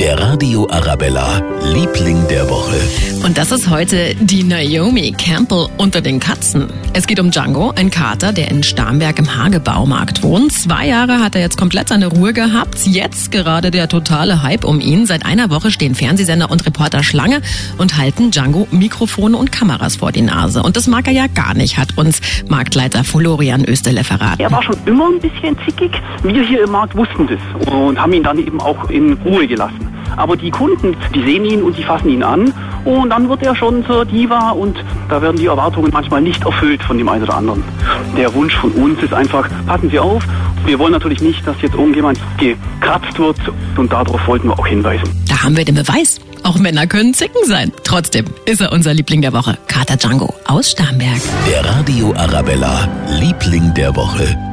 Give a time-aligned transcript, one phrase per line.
[0.00, 1.42] Der Radio Arabella,
[1.74, 2.74] Liebling der Woche.
[3.22, 6.68] Und das ist heute die Naomi Campbell unter den Katzen.
[6.94, 10.52] Es geht um Django, ein Kater, der in Starnberg im Hagebaumarkt wohnt.
[10.52, 12.86] Zwei Jahre hat er jetzt komplett seine Ruhe gehabt.
[12.86, 15.04] Jetzt gerade der totale Hype um ihn.
[15.04, 17.42] Seit einer Woche stehen Fernsehsender und Reporter Schlange
[17.76, 20.62] und halten Django Mikrofone und Kameras vor die Nase.
[20.62, 24.40] Und das mag er ja gar nicht, hat uns Marktleiter Florian Österle verraten.
[24.40, 25.92] Er war schon immer ein bisschen zickig.
[26.22, 29.89] Wir hier im Markt wussten das und haben ihn dann eben auch in Ruhe gelassen.
[30.16, 32.52] Aber die Kunden, die sehen ihn und die fassen ihn an
[32.84, 36.82] und dann wird er schon zur Diva und da werden die Erwartungen manchmal nicht erfüllt
[36.82, 37.62] von dem einen oder anderen.
[38.16, 40.24] Der Wunsch von uns ist einfach, passen Sie auf,
[40.64, 43.38] wir wollen natürlich nicht, dass jetzt irgendjemand gekratzt wird
[43.76, 45.04] und darauf wollten wir auch hinweisen.
[45.28, 46.20] Da haben wir den Beweis.
[46.42, 47.72] Auch Männer können Zicken sein.
[47.84, 49.58] Trotzdem ist er unser Liebling der Woche.
[49.66, 51.20] Kater Django aus Starnberg.
[51.48, 52.88] Der Radio Arabella,
[53.20, 54.49] Liebling der Woche.